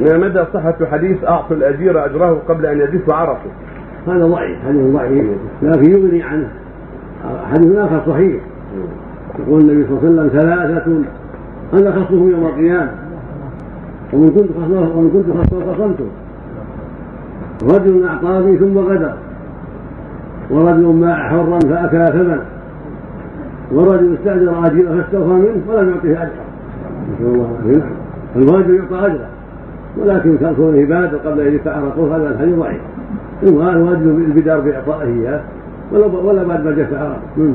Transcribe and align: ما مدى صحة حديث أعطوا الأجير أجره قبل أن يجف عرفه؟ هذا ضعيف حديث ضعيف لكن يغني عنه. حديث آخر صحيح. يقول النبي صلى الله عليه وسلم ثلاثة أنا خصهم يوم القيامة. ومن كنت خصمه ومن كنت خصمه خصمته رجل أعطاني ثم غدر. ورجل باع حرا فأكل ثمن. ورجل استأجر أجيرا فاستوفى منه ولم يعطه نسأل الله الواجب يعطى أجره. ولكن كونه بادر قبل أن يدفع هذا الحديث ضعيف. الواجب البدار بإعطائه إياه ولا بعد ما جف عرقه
ما 0.00 0.18
مدى 0.18 0.44
صحة 0.54 0.76
حديث 0.92 1.24
أعطوا 1.24 1.56
الأجير 1.56 2.04
أجره 2.06 2.42
قبل 2.48 2.66
أن 2.66 2.78
يجف 2.78 3.10
عرفه؟ 3.10 3.50
هذا 4.06 4.26
ضعيف 4.26 4.58
حديث 4.68 4.92
ضعيف 4.92 5.26
لكن 5.62 5.90
يغني 5.90 6.22
عنه. 6.22 6.48
حديث 7.52 7.76
آخر 7.76 8.00
صحيح. 8.06 8.42
يقول 9.38 9.60
النبي 9.60 9.86
صلى 9.86 9.98
الله 9.98 10.22
عليه 10.22 10.30
وسلم 10.30 10.40
ثلاثة 10.40 11.02
أنا 11.72 12.04
خصهم 12.04 12.30
يوم 12.30 12.46
القيامة. 12.46 12.92
ومن 14.12 14.30
كنت 14.30 14.50
خصمه 14.50 14.96
ومن 14.96 15.10
كنت 15.10 15.36
خصمه 15.36 15.74
خصمته 15.74 16.08
رجل 17.62 18.06
أعطاني 18.06 18.56
ثم 18.56 18.78
غدر. 18.78 19.14
ورجل 20.50 20.92
باع 20.92 21.28
حرا 21.28 21.58
فأكل 21.58 22.12
ثمن. 22.12 22.40
ورجل 23.72 24.14
استأجر 24.14 24.66
أجيرا 24.66 25.02
فاستوفى 25.02 25.32
منه 25.32 25.62
ولم 25.68 25.94
يعطه 26.04 26.30
نسأل 27.20 27.66
الله 27.66 27.82
الواجب 28.36 28.74
يعطى 28.74 29.06
أجره. 29.06 29.28
ولكن 29.96 30.36
كونه 30.56 30.84
بادر 30.84 31.16
قبل 31.16 31.40
أن 31.40 31.54
يدفع 31.54 31.76
هذا 32.16 32.30
الحديث 32.30 32.54
ضعيف. 32.54 32.80
الواجب 33.42 34.18
البدار 34.18 34.60
بإعطائه 34.60 35.06
إياه 35.06 35.40
ولا 35.92 36.42
بعد 36.42 36.64
ما 36.64 36.70
جف 36.70 36.94
عرقه 36.94 37.52